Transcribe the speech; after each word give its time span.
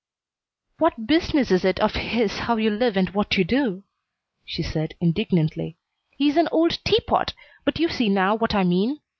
"What 0.79 1.05
business 1.05 1.51
is 1.51 1.63
it 1.63 1.79
of 1.79 1.93
his 1.93 2.39
how 2.39 2.55
you 2.57 2.71
live 2.71 2.97
and 2.97 3.11
what 3.11 3.37
you 3.37 3.43
do?" 3.43 3.83
she 4.43 4.63
said, 4.63 4.95
indignantly. 4.99 5.77
"He's 6.17 6.37
an 6.37 6.49
old 6.51 6.79
teapot, 6.83 7.35
but 7.65 7.77
you 7.77 7.87
see 7.87 8.09
now 8.09 8.33
what 8.33 8.55
I 8.55 8.63
mean. 8.63 8.99